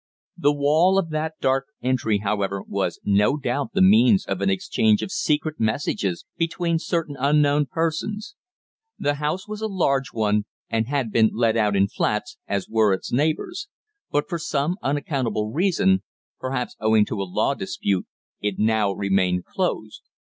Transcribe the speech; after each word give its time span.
The 0.35 0.51
wall 0.51 0.97
of 0.97 1.11
that 1.11 1.35
dark 1.41 1.67
entry, 1.83 2.21
however, 2.23 2.63
was 2.67 2.99
no 3.03 3.37
doubt 3.37 3.73
the 3.73 3.83
means 3.83 4.25
of 4.25 4.41
an 4.41 4.49
exchange 4.49 5.03
of 5.03 5.11
secret 5.11 5.59
messages 5.59 6.25
between 6.37 6.79
certain 6.79 7.15
unknown 7.19 7.67
persons. 7.67 8.35
The 8.97 9.13
house 9.21 9.47
was 9.47 9.61
a 9.61 9.67
large 9.67 10.07
one, 10.11 10.45
and 10.71 10.87
had 10.87 11.11
been 11.11 11.29
let 11.35 11.55
out 11.55 11.75
in 11.75 11.87
flats, 11.87 12.39
as 12.47 12.67
were 12.67 12.93
its 12.95 13.11
neighbours; 13.13 13.67
but 14.09 14.27
for 14.27 14.39
some 14.39 14.75
unaccountable 14.81 15.51
reason 15.51 16.01
perhaps 16.39 16.75
owing 16.79 17.05
to 17.05 17.21
a 17.21 17.29
law 17.31 17.53
dispute 17.53 18.07
it 18.41 18.57
now 18.57 18.91
remained 18.91 19.45
closed. 19.45 20.01